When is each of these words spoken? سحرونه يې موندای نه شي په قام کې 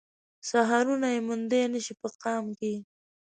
سحرونه 0.49 1.07
يې 1.15 1.19
موندای 1.27 1.63
نه 1.73 1.79
شي 1.85 1.93
په 2.01 2.07
قام 2.23 2.45
کې 2.59 2.73